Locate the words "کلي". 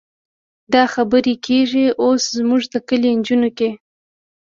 2.87-3.11